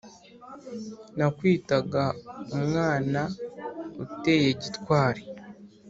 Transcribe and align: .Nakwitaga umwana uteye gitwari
.Nakwitaga 1.17 2.03
umwana 2.55 3.21
uteye 4.03 4.49
gitwari 4.61 5.21